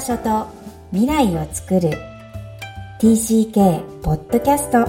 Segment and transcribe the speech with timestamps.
[0.00, 0.46] 場所と
[0.92, 1.90] 未来を作る。
[3.00, 4.86] TCK ポッドキャスト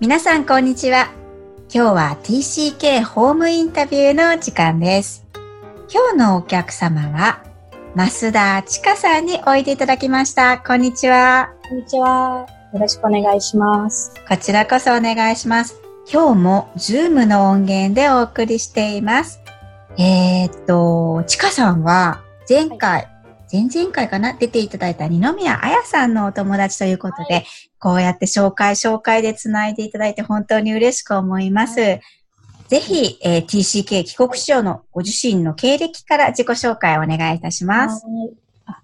[0.00, 1.10] 皆さんこんにちは。
[1.72, 5.26] 今日は TCK ホームインタビューの時間です。
[5.92, 7.44] 今日のお客様は
[7.94, 10.56] 増田千佳さんにおいでいただきました。
[10.56, 11.50] こんにちは。
[11.68, 12.46] こんにちは。
[12.72, 14.14] よろしくお願いします。
[14.26, 15.80] こちらこそお願いします。
[16.10, 19.39] 今日も Zoom の音源でお送りしています
[20.02, 23.08] えー、っと、ちかさんは前回、はい、
[23.52, 24.32] 前々回かな？
[24.32, 27.46] 出ていただいた二宮彩さんのお友達ということで、はい、
[27.78, 31.80] こうやって紹介紹介でつないでいただいて本当に嬉しく思います。
[31.80, 32.00] はい、
[32.68, 38.06] ぜひ、えー、TCK 帰国子女のご自身の経歴から自己紹介をお願いいたします。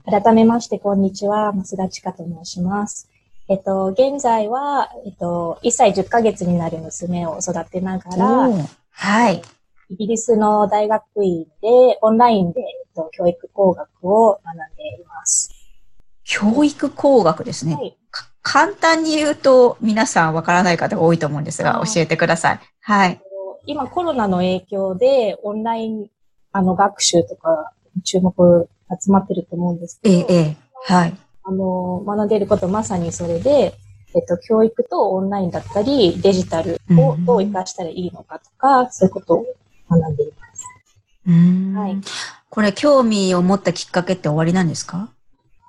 [0.05, 1.55] 改めまして、こんにちは。
[1.55, 3.09] 増田千佳と申します。
[3.49, 8.51] えっと、現在は、えっと、1歳10ヶ月になる娘を育てながら、
[8.91, 9.41] はい。
[9.89, 15.51] イギリスの大学院でオンラインで、えっと、教育工学を学んでいます。
[16.25, 17.75] 教育工学ですね。
[17.75, 17.97] はい、
[18.43, 22.61] 簡単に言うと皆さんわからない方が多いと思うんですが、教えてください。
[22.81, 23.21] はい。
[23.67, 26.09] 今コロナの影響でオンライン
[26.53, 27.73] あの学習とか
[28.05, 28.69] 注目
[29.03, 31.15] 集まってると思うんですけど、ええ、はい。
[31.43, 33.75] あの、学んでいることまさにそれで、
[34.15, 39.47] えっと、教育とオンラインだったり、デジタルをどう活かしたらいいのかとか、うん、そういうことを
[39.91, 40.65] 学んでいます。
[41.79, 42.01] はい。
[42.49, 45.11] これ、興味を持ったきっかけって終わりなんですか？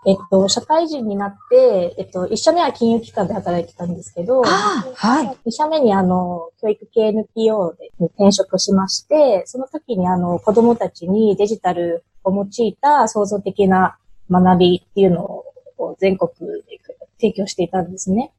[0.05, 5.37] えっと、社会人になって、えっと、一社目は金融機関で働いてたんですけど、はい。
[5.45, 13.97] 二社目にあの、教育系 NPO で転職しまして、その時にあの、子供たちにデジタルを用いた創造的な
[14.31, 16.31] 学びっていうのを全国
[16.63, 16.79] で
[17.19, 18.31] 提供していたんですね。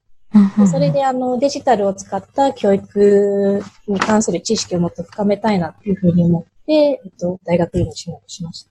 [0.70, 8.70] それであのデジタルを使った教育に関する知識をもっと深めたいなっていうふうに思って、えっと、大学院に進学しました。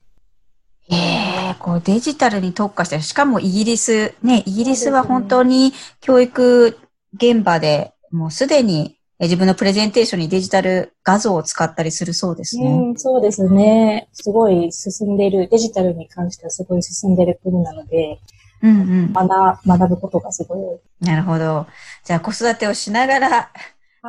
[0.90, 6.78] ええこうデジタルに特化して、しかもイギリス、ね、イギリスは本当に教育
[7.14, 12.70] 現場でもうすでに自分のプレゼンテーションにデジタル画像を使ったりするそうですね。
[12.70, 14.10] うん、そうですね。
[14.14, 18.20] すごい進んでいる、デジタルに関してはすごい進んでいる国なので、
[18.62, 21.06] うんうん、学学ぶことがすごい多い。
[21.06, 21.68] なるほど。
[22.04, 23.52] じゃあ子育てをしながら、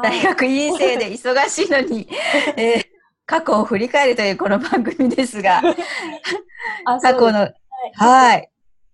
[0.03, 2.09] 大学院生で忙しいのに、
[2.57, 2.85] えー、
[3.27, 5.63] 過去を振り返るというこの番組ですが、
[7.01, 7.53] 過去の、はい、
[7.93, 8.51] はい。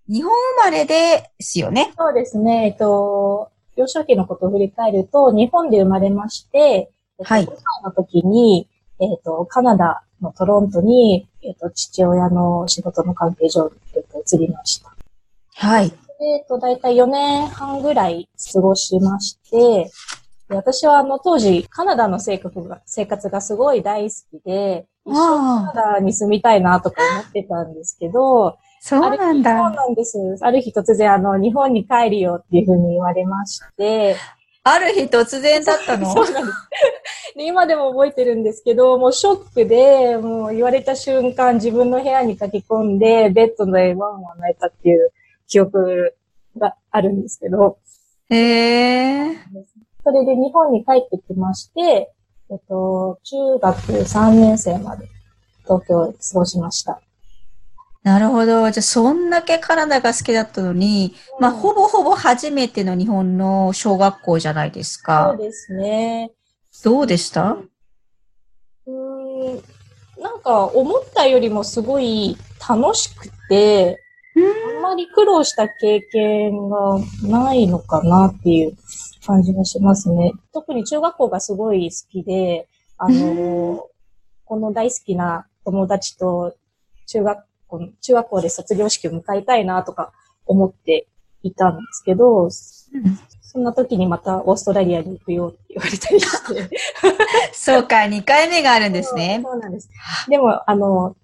[0.08, 1.92] 日本生まれですよね。
[1.96, 2.66] そうですね。
[2.66, 6.90] えっと、幼少期のことを振り返ると、日本で生まれまして、
[7.22, 7.44] はい。
[7.44, 8.68] 5歳の時に、
[9.00, 14.93] えっと、カナダのトロントに、えっと、父親の仕事の関係上、えっと、移りました。
[15.54, 15.92] はい。
[16.20, 19.90] えっ、ー、と、だいたい4年半ぐらい過ごしまして、
[20.48, 29.50] 私はあの当時カナダの生活が生活がすごい大好きで、一生カナダに住みたいなとか思ってたんですけど、そうなんだ。
[29.50, 30.18] そうなんです。
[30.42, 34.16] ある日突然あの日本に帰るよっていうふうに言われまして、
[34.62, 36.12] ある日突然だったの？
[36.12, 36.58] そうなんです
[37.36, 37.46] で。
[37.46, 45.10] 今でも覚えてるんですけど、もうショックで、もう言われた瞬間自分の部屋に駆け込んで、ベッドでワンワン泣いたっていう
[45.46, 46.14] 記憶
[46.56, 47.78] があるんですけど。
[48.30, 49.36] へえ。
[50.02, 52.12] それで日本に帰ってきまして、
[52.50, 55.08] えっと、中学3年生まで
[55.62, 57.00] 東京で過ごしました。
[58.02, 58.70] なるほど。
[58.70, 65.34] じゃあ、そんだけカナダが好きだったのに、うん、まあ、ほぼほぼ初めての日本の小学校じゃないですか。
[65.38, 66.30] そうですね。
[66.84, 67.56] どうでした？
[68.86, 69.54] うん、
[70.22, 72.36] なんか、思ったよりもすごい
[72.68, 74.03] 楽しくて、
[74.36, 78.76] あんまり苦労した経験がないのかなっていう
[79.24, 80.32] 感じがしますね。
[80.52, 82.68] 特に中学校がすごい好きで、
[82.98, 83.88] あの、
[84.44, 86.54] この大好きな友達と
[87.06, 90.12] 中学校、中学校で卒業式を迎えたいなとか
[90.46, 91.06] 思って
[91.42, 96.70] いたんですけど、そんな時にまたオーストラリアに行くよって言われたりして。
[97.52, 99.40] そうか、2回目があるんですね。
[99.42, 99.88] そうなんです。
[100.28, 101.16] でも、あの、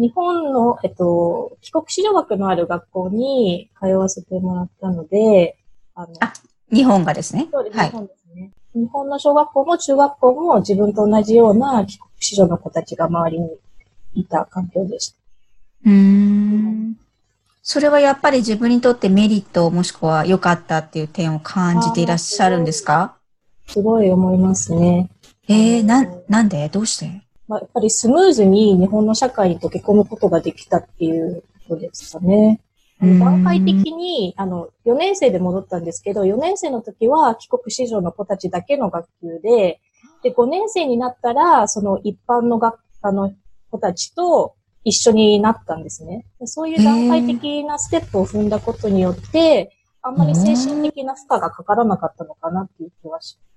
[0.00, 5.58] 日本の、えっと、帰国子女学のある学校に通わせてもらったので、
[5.94, 6.32] あの、あ、
[6.72, 7.48] 日本がですね。
[7.52, 8.50] そうです、はい、日本ですね。
[8.74, 13.50] 日本の小学校も中学校も自分と同じような帰国子女の子たちが周りに
[14.14, 15.16] いた環境でした。
[15.84, 16.96] うん。
[17.62, 23.16] それはやっぱり自分にとってメリットもしくは良かったっていう点を感じていらっしゃるんですか？
[23.66, 25.10] すごい思いますね。
[25.46, 26.68] ええー、な、なんで？
[26.70, 27.22] どうして？
[27.50, 32.60] まあ、やっぱりスムーズに日本の社会に溶け込むことができたっていうことですかね。
[33.00, 39.80] 段階的に、あの、4年生で戻ったんですけど、4年生の時は帰国子女の子たちだけの学級で、
[40.22, 43.32] で、5年生になったら、その一般の学科の
[43.72, 44.54] 子たちと
[44.84, 46.26] 一緒になったんですね。
[46.44, 49.72] そういう段階的なステップを踏んだことによって、
[50.02, 53.49] あんまり精神的な負荷がかからなかったのかなっていう気はします。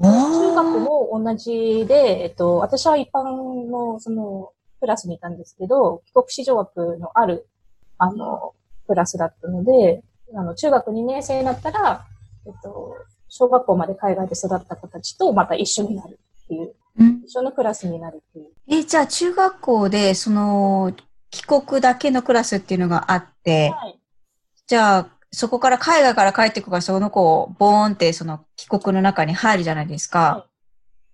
[0.00, 4.50] 中学も同じで、えっと、私は一般の、その、
[4.80, 7.46] クラスにいたんですけど、帰国子女枠のある、
[7.98, 8.54] あの、
[8.86, 10.02] クラスだったので、
[10.34, 12.04] あの、中学2年生になったら、
[12.46, 12.96] えっと、
[13.28, 18.48] 小学校まで海外で育った子たちとまた一緒になるっていう、うん、一緒のクラスになるっていう。
[18.68, 20.92] え、じゃあ中学校で、その、
[21.30, 23.98] 帰国だけのクラスっていうのがあって、はい、
[24.66, 30.18] じゃあ、そこから海外から帰ってくるから、その子をボーンってその帰国の中に入るじゃないですか。
[30.18, 30.44] はい、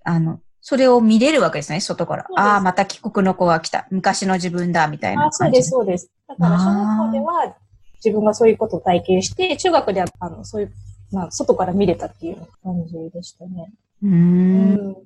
[0.05, 2.27] あの、それを見れるわけですね、外から。
[2.37, 3.87] ああ、また帰国の子が来た。
[3.91, 6.11] 昔の自分だ、みたいなあそうです、そうです。
[6.29, 7.57] だから小学校では
[8.05, 10.73] 自分がそういうことを体験して、中学では、あの、そういう、
[11.13, 13.73] まあ、外から見れたっていう感じでしたね。
[14.03, 14.97] うん。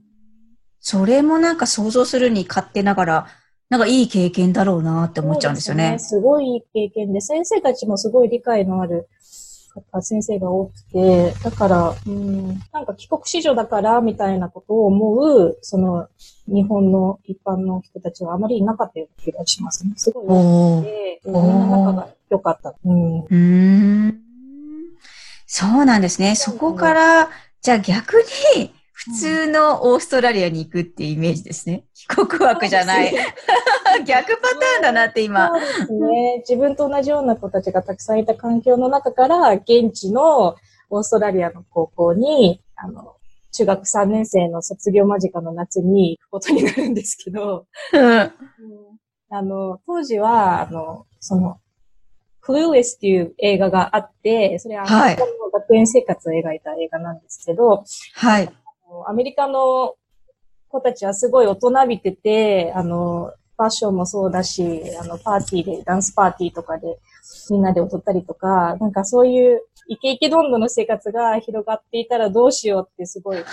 [0.80, 3.26] それもなんか想像するに勝手ながら、
[3.70, 5.92] なんかいい経験だろうなって思っちゃうんですよね。
[5.92, 9.08] ねすごいいい経験で、先生たちもすごい理解のある
[9.74, 16.08] 方、先生が多くて、だから、うん、なんか帰国子女だからみたいなことを思う、その、
[16.46, 19.94] 日本の一般の人たちはあまりいなかったような気がしますね。
[19.96, 22.74] すごい多くて、みんな仲が良かった。
[22.84, 23.24] うん。
[23.30, 24.20] うん
[25.46, 26.34] そうなんですね。
[26.34, 27.30] そこから、
[27.60, 28.24] じゃあ逆
[28.56, 31.84] に、普通のオーストラリアに行くっていうイメージですね。
[31.94, 33.12] 帰国枠じゃない。
[34.06, 35.48] 逆パターンだなって今。
[35.48, 36.36] そうですね。
[36.48, 40.56] 自分と同じような子たちがたくさんいた環境の中から、現地の
[40.90, 43.16] オーストラリアの高校に、あの、
[43.52, 48.32] 中学3年生の卒業間近の夏に行くことになるんですけど、うん、
[49.30, 51.58] あの、当時は、あの、その、
[52.40, 58.50] フルーエスっていう映画があって、それは学園生活を描いた映画なんですけど、はい。
[59.06, 59.94] アメリカの
[60.68, 66.98] 子たちはすごい大人びてて、あの、ファッションもそうだし、あの、パーティーで、ダンスパーティーとかで
[67.50, 73.38] みんなで踊ったりとか、なんかそういうイケイケどんどんの生活が広がっていたらどうしようってすごい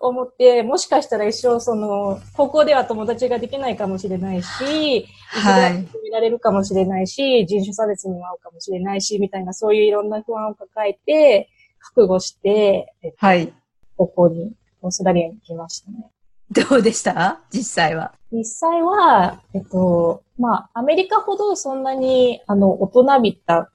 [0.00, 5.86] 思って、もしかしたら一生その、高校では友達ができないかもしれないし、はい。
[6.02, 13.52] 見られるかもしれないし、人種差別にも合うかもしれないし、みたいなそういういろんな不安を抱えて、覚悟して、えっと、はい。
[13.96, 16.10] ここに、オーストラリアに来ましたね。
[16.50, 17.40] どうでした？
[17.52, 18.12] 実際は。
[18.32, 23.70] 実際は、えっと、まあ、アメリカほどそんなに、あの、大人びた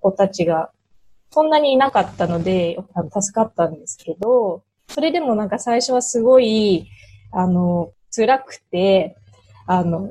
[0.00, 0.70] 子たちが、
[1.30, 2.76] そんなにいなかったので、
[3.20, 6.88] 助かったんですけど、それでもなんか最初はすごい、
[7.32, 9.16] あの、辛くて、
[9.66, 10.08] あの、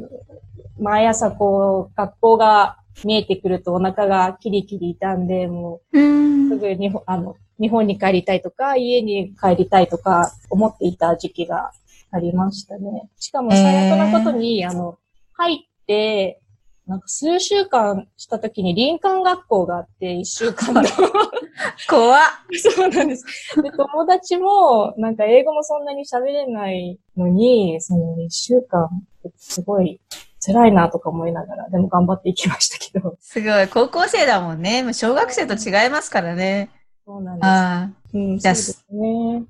[0.79, 11.71] 毎朝こう、学校が見えてくるとお腹がキリキリ痛んで、もう、すぐに、あの、日本に帰りたいとか、家に帰りたいとか思っていた時期が
[12.11, 13.09] ありましたね。
[13.17, 14.97] しかも最悪なことに、えー、あの、
[15.33, 16.41] 入って、
[16.87, 20.81] なんか数週間した時に林間学校があって、一週間の。
[21.87, 22.21] 怖っ
[22.57, 23.25] そうなんです。
[23.61, 28.89] で、友達も、なんか英語もそんなに喋れないのに、その一週間、
[29.37, 29.99] すごい
[30.39, 33.17] 辛いなとか思いながら、でも頑張っていきましたけど。
[33.19, 33.67] すごい。
[33.67, 34.83] 高校生だもんね。
[34.83, 36.69] もう小学生と違いますからね。
[37.05, 37.45] そうなんです。
[37.45, 37.89] ああ。
[38.13, 39.43] うん、そうですね。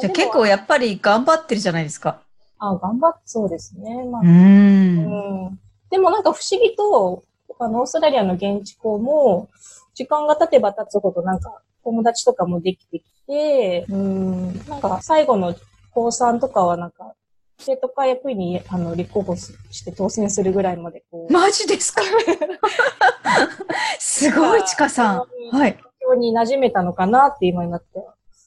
[0.00, 2.22] じゃあ結構やっぱり頑張ってるじゃないですか。
[2.58, 4.04] あ頑張って、そうですね。
[4.04, 5.58] まあ、うんうん
[5.90, 7.22] でもなんか不思議と、
[7.58, 9.50] あの、オーストラリアの現地校も、
[9.94, 15.54] 時間が経てば経つほどなんか友達とかもできてきて、うん、なんか最後の
[15.90, 17.14] 高3とかはなんか
[17.58, 21.32] 生徒会役員にあの立候補して当選するぐらいまでこう。
[21.32, 22.02] マジですか？
[23.98, 25.16] すごい、ちかさん。
[25.56, 25.76] はい。
[26.00, 27.86] 東に馴染めたのかなって今になって。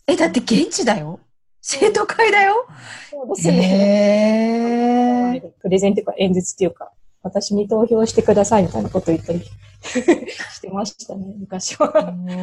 [0.08, 1.20] え、だって現地だよ。
[1.62, 2.66] 生徒会だよ。
[3.10, 5.42] そうですね。
[5.62, 6.92] プレゼンっていうか演説っていうか、
[7.24, 11.90] 私に投票してくださいみたいなこと言ったりしてましたね、昔は。
[11.92, 12.02] こ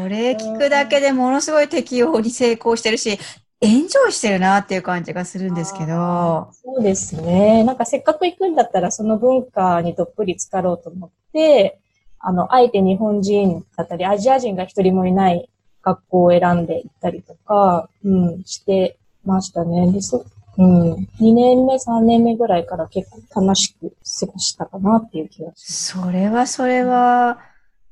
[0.09, 3.17] れ聞くだけでものすごい適用に成功してるし、
[3.63, 6.49] エンジョイしてるなっていう感じがするんですけど。
[6.53, 7.63] そうですね。
[7.63, 11.79] なんかせっかく行くんだったらその文化にどっぷり浸かろうと思って、
[12.19, 15.49] あの、あえて日本人だったり、アジア人が一人もいない
[15.83, 19.93] 学校を選んで行ったりとか、うん、してましたね。
[19.93, 20.25] でそ
[20.59, 20.93] うん。
[21.21, 25.85] 2年目、3年目ぐらいから結構楽しく過ごしたかなっていう気がします。
[26.01, 27.39] それはそれは、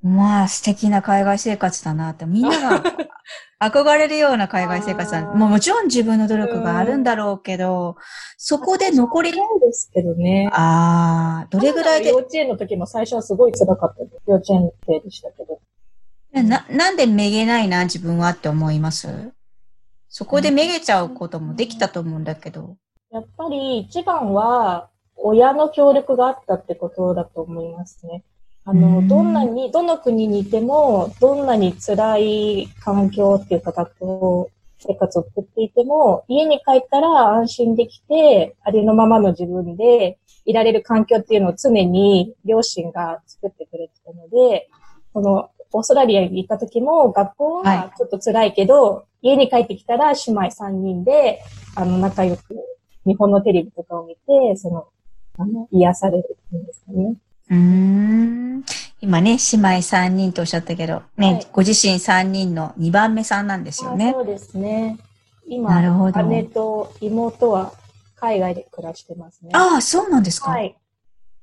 [0.03, 2.83] まあ素敵な海外生活だなって、みんなが
[3.61, 5.23] 憧れるような海外生活だ。
[5.35, 7.97] もうもちろん自分の努力があるんだろうけど、
[8.39, 9.33] そこで残り。
[9.33, 10.49] そうですけどね。
[10.53, 12.09] ああ、どれぐらいで。
[12.11, 14.17] 幼稚園の時も最初はすごい辛かったです。
[14.27, 15.61] 幼稚園生でしたけど。
[16.33, 19.33] な、なんでめげないな、自分はって思います？
[20.09, 22.77] そこでめげちゃうこともできたと思うんだけど。
[23.11, 28.25] やっぱり一番は、親の協力があったってことだと思いますね。
[28.71, 44.71] あの、どんなに、どの国にいても、どんなに辛い環境っていうか、学校生活を送っていても、家に帰ったら安心できて、ありのままの自分でいられる環境っていうのを常に両親が作ってくれてたので、
[45.13, 51.41] その、オーストラリアに行った時も、学校はちょっと辛いけど、はい、家に帰ってきたら姉妹3人で、
[51.75, 52.55] あの、仲良く
[53.05, 54.87] 日本のテレビとかを見て、その、
[55.39, 57.17] あの、癒されるっていうんですかね。
[57.51, 58.65] うん。
[59.01, 64.13] 今ね、姉妹3人とおっしゃったけど、ね、はい、ご自身3人の2番目さんなんですよね。
[64.13, 64.99] そうですね。
[65.47, 67.73] 今、なるほど姉と妹は
[68.15, 69.51] 海外で暮らしてますね。
[69.53, 70.51] ああ、そうなんですか。
[70.51, 70.77] はい。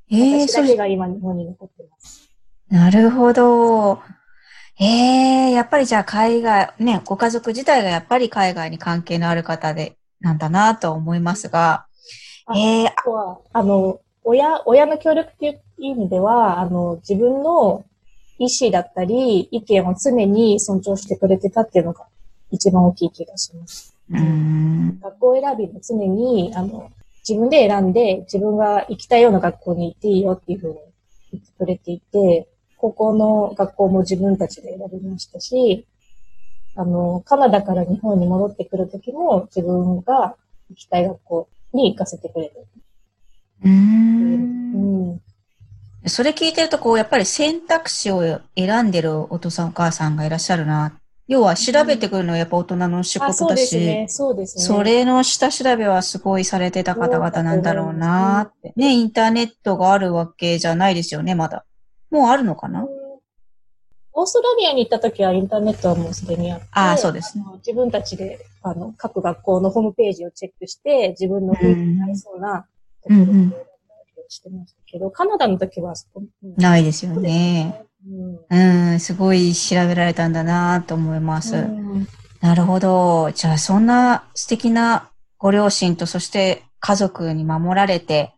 [0.10, 2.30] ええー、それが今日本に残ってます。
[2.70, 4.02] なるほど。
[4.80, 11.88] ええー、やっぱりじゃあ海外、ね、ご家族自体がやっぱり海外に関係のある方で、なんだなと思いますが、
[12.56, 17.86] ええー、あとは、あの、親、親の協力っていう意味では、あの、自分の
[18.38, 22.06] 意思だったり、意見を常に尊重してくれてたっていうのが
[22.52, 23.96] 一番大きい気がします。
[24.10, 26.92] うん学校選びも常に、あの、
[27.28, 30.76] 自分で選んで、自分が行きたいような学校に行っていいよっていうふうに
[31.32, 35.88] 言ってくれていて、高校の学校も自分たちで選びましたし、
[36.76, 40.36] あの、カナダから日本に戻ってくるときも自分が
[40.70, 42.68] 行きたい学校に行かせてくれる。
[43.66, 43.72] うん。
[43.72, 44.17] うん。
[46.10, 50.94] それ聞いてると、こう、やっぱり選択肢を選んでるお父さんお母さんがいらっしゃるな。
[51.28, 54.06] 要は調べてくるのはやっぱ大人の仕事だし、そうですね。
[54.08, 54.64] そうですね。
[54.64, 58.72] それの下調べはすごいされてた方々なんだろうなって。
[58.78, 61.66] ね、インターネットがあるわけじゃないですよね、まだ。
[62.10, 62.88] もうあるのかな？
[64.14, 67.44] オーストラリアに行った時はインターネットはもうすでにあって、ああ、そうですね。
[67.58, 72.66] 自分たちで、あの、各学校のホームページをチェックして、自分の雰囲気になりそうな
[73.04, 73.26] ところを
[74.30, 76.24] してましたけど、カナダの時はそこ、
[76.58, 77.84] ないですよね。
[78.50, 81.56] うん、うん、すごい調べられたんだなと思います。
[81.56, 82.08] うん、
[82.42, 83.32] なるほど。
[83.32, 88.34] じゃあ、そんな素敵なご両親と、そして家族に守られて、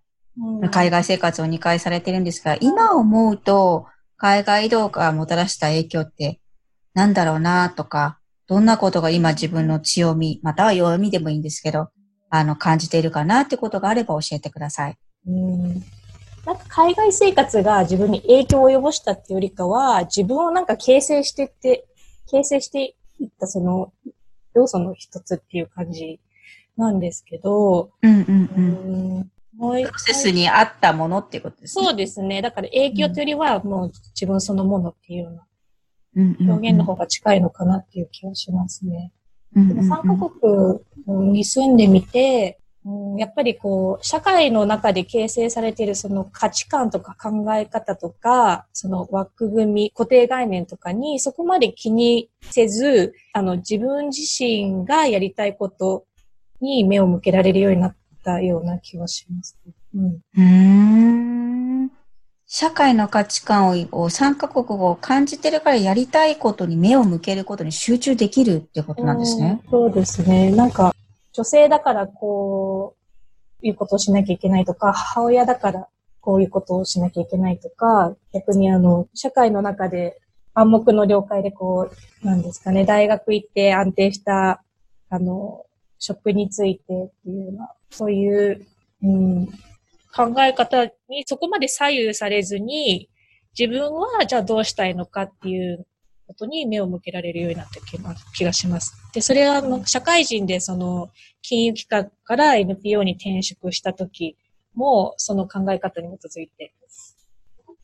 [0.71, 6.41] 海外生活を2回されてるんですが、今思うと、海外移動がもたらした影響って
[6.93, 11.89] 何だろうなとか、どんなことが今自分の強み、または弱みでもいいんですけど、
[12.29, 14.97] あの、感じているかなってことがあれば教えてください。
[15.29, 15.83] うん
[16.45, 21.85] なんか海外生活が自分に影響を及ぼしたっていうよりかは、自分をなんか形成してって、
[22.27, 23.93] 形成していったその
[24.55, 26.19] 要素の一つっていう感じ
[26.77, 29.83] なんですけど、うんうんうん。
[29.83, 31.85] プロセスに合ったものっていうことですね。
[31.85, 32.41] そうですね。
[32.41, 39.11] だから影響というよりは、もう自分そのものっていうような表現の方が近いのかなっていう気がしますね。
[39.55, 40.29] 3カ
[41.09, 42.58] 国に住んでみて、
[43.17, 56.05] やっぱりこう、社会の中で形成されているその価値観とか考え方とか、その枠組み、固定概念とかにそこまで気にせず、あの、自分自身がやりたいこと
[56.61, 59.57] に目を向けられるようになったような気がします、
[59.93, 60.19] うん。
[60.37, 61.91] うん
[62.51, 69.61] 社会の価値観を参加国語を感じてるからやりたいことに目を向けることに集中できるってことなんですね。
[69.69, 70.49] そうですね。
[70.49, 70.95] なんか、
[71.33, 72.95] 女性だからこ
[73.63, 75.87] ういうことをしなきゃいけないとか、母親だから
[76.21, 80.19] こういうことをしなきゃいけないとか、逆にあの、社会の中で
[80.53, 81.89] 暗黙の了解でこ
[82.23, 84.63] う、なんですかね、大学行って安定した、
[85.09, 85.65] あの、
[85.97, 86.87] 職についてっ
[87.23, 88.65] ていうような、そういう、
[89.03, 89.47] うん、
[90.15, 93.09] 考え方にそこまで左右されずに、
[93.57, 95.85] 自分はじゃあどうしたいのかっていう
[96.29, 97.81] ことに目を向けられるようになった
[98.35, 98.93] 気がします。
[99.13, 101.09] で、それは、社会人でその、
[101.41, 104.37] 金融機関から NPO に転職した時
[104.75, 106.71] も、その考え方に基づいて、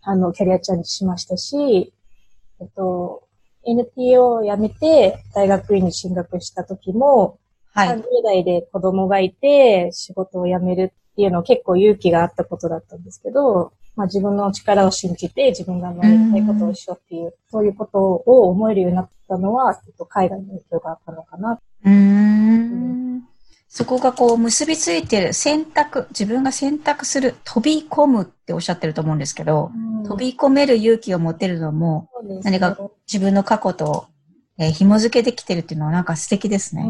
[0.04, 1.92] あの、キャリアチャレンジしましたし、
[2.62, 3.28] えっと、
[3.66, 7.40] NPO を辞めて大学院に進学した時も、
[7.74, 21.60] はい、30代で子供がいて仕事を辞めるっていうのは結構勇気があったことだったんですけど、まあ自分の力を信じて自分がやりたいことをしようっていう、そういうことを思えるようになったのは、ちょっと海外の影響があったのかな。
[21.86, 23.24] うん。
[23.68, 29.70] そこがこう結びついてる選択、自分が選択する、飛び込むっておっしゃってると思うんですけど、
[30.06, 32.78] 飛び込める勇気を持てるのも、ね、何か
[33.12, 34.08] 自分の過去と、
[34.58, 36.86] えー、紐付けできてるっていうのはなんか素敵ですね。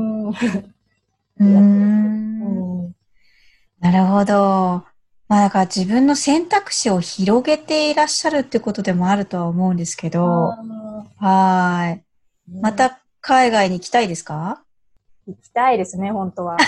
[1.39, 2.93] うん。
[3.79, 4.94] なるほど。
[5.27, 10.53] まあだから自分の選択肢を広げていらっしゃるってことでもあるとは思うんですけど、
[11.17, 12.03] はい。
[12.61, 14.61] また海外に行きたいですか？
[15.27, 16.57] 行きたいですね、本当は。
[16.57, 16.65] で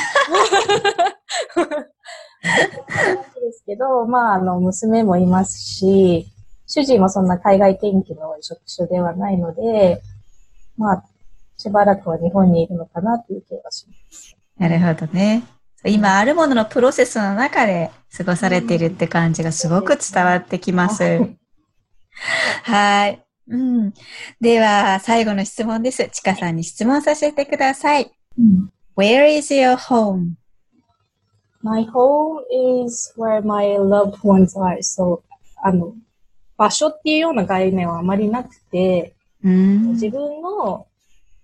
[3.54, 6.28] すけど、まあ、あの、娘もいますし、
[6.66, 10.02] 主人もそんな海外転勤の職種ではないので、
[10.76, 11.04] まあ、
[11.58, 14.36] しばらくは日本にいるのかなっていう気がします。
[14.58, 15.44] なるほどね。
[15.86, 21.30] 今あるもののプロセスの中で過ごされているって感じがすごく伝わってきます。
[22.64, 23.24] はい。
[23.50, 23.94] うん。
[24.42, 26.10] では、最後の質問です。
[26.12, 28.12] ちかさんに質問させてください。
[28.38, 30.34] うん、Where is your home?
[31.62, 32.42] My home
[32.86, 34.78] is where my loved ones are.
[34.80, 35.22] So,
[35.64, 35.94] あの、
[36.58, 40.88] 場所っていうような概念はあまりなくて、うん、自分の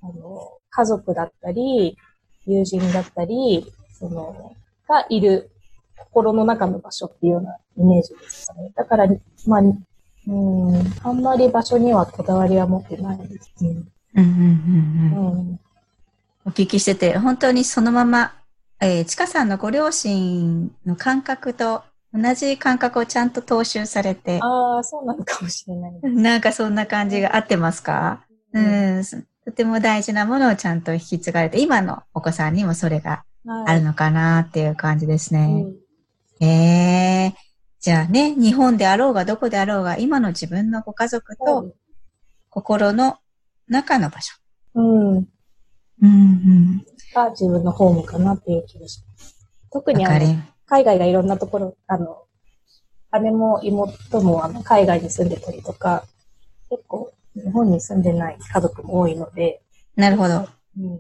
[0.02, 1.98] あの家族だったり、
[2.46, 3.72] 友人だったり、
[4.10, 4.56] その、
[4.88, 5.50] がいる
[5.98, 8.72] 心の中の場所っていうようなイメージですかね。
[8.76, 9.08] だから、
[9.48, 13.84] まあ、うん、あんまり場所にはこだわりは持ってないですね。
[14.16, 15.60] うんうんうんうん。
[16.46, 18.34] お聞きしてて、本当にそのまま、
[18.82, 21.84] えー、ちかさんのご両親の感覚と
[22.14, 24.40] 同じ感覚をちゃんと踏襲されて。
[24.42, 25.92] ああ、そうなのかもしれない。
[26.04, 29.04] なんかそんな感じが合ってますか、うん、うん、
[29.46, 35.66] とても大事なものをちゃんと引き継がれて、今のお子さんにもそれがあるのかなっていう感じですね。
[36.40, 37.40] うん、ええー、
[37.80, 41.74] じゃあね、日本であろうがどこであろうが、今の自分のご家族と
[42.50, 43.18] 心の
[43.68, 44.36] 中の場所。
[44.76, 45.18] うん。
[45.18, 45.28] うん
[46.02, 46.86] うん。
[47.14, 49.36] が自分のホームかなっていう気がします。
[49.72, 50.26] 特にあの、
[50.66, 52.24] 海外がいろんなところ、あの、
[53.22, 56.06] 姉も妹もあの海外に住んでたりとか、
[56.70, 59.62] 結構日本に住んでない家族も多いので。
[59.96, 60.48] なるほど。
[60.80, 61.00] うん、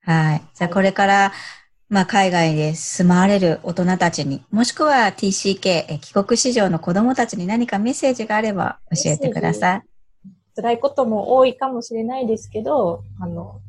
[0.00, 0.42] はい。
[0.54, 1.32] じゃあこれから、
[1.94, 9.82] まあ、海外で住まわれる大人たちに、もしくは TCK、帰国子女の子供たちに何かメッセージがあれば教えてください。
[10.56, 13.60] 辛いことも多いかもしれないですけど、あの、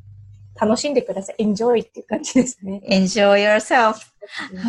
[0.59, 1.43] 楽しんでください。
[1.43, 2.81] enjoy っていう感じですね。
[2.89, 3.97] enjoy yourself.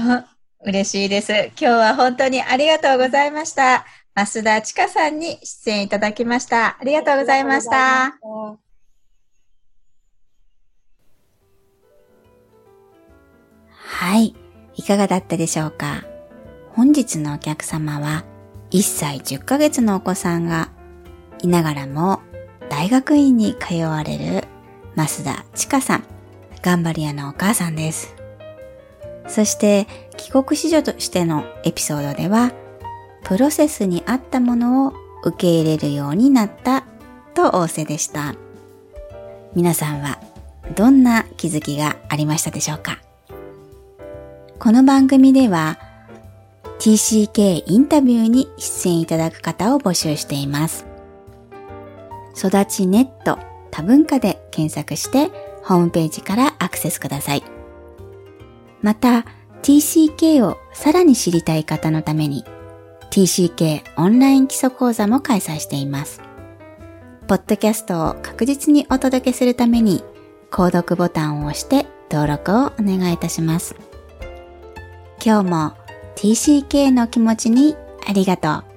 [0.61, 1.33] 嬉しいです。
[1.33, 3.87] 今日は本当にありがとうございました。
[4.15, 6.77] 増田千佳さんに出演いただきました。
[6.79, 8.19] ありがとうございました。
[13.89, 14.35] はい。
[14.75, 16.05] いかがだったでしょうか？
[16.73, 18.25] 本日のお客様は
[18.71, 20.71] 1歳10ヶ月のお子さんが
[21.43, 22.21] いながらも
[22.69, 24.45] 大学院に通われる
[24.97, 26.05] 増田千佳さん、
[26.63, 28.15] 頑張り屋のお母さんです。
[29.29, 32.53] そして帰国子女としてのエピソードでは
[33.25, 34.93] プロセスに合ったものを
[35.25, 36.85] 受け入れるようになった
[37.35, 38.35] と仰せでした。
[39.55, 40.21] 皆さんは
[40.75, 43.01] どんな気づきがありましたでしょうか？
[44.59, 45.79] この番組では
[46.79, 50.87] TCK インタビューに出演いただく方を募集しています。
[52.37, 53.39] 育ちネット
[53.71, 55.31] 多文化で検索して
[55.63, 57.43] ホームページからアクセスください。
[58.83, 59.27] また
[59.63, 62.45] TCK をさらに知りたい方のために
[63.11, 66.21] TCK オンライン基礎講座も開催しています。
[67.27, 70.05] ポッドキャストを確実にお届けするために、
[70.51, 73.75] 購読ボタンを押して登録をお願いいたします。
[75.25, 75.73] 今日も
[76.17, 77.77] TCK の気持ちに
[78.07, 78.76] ありがとう。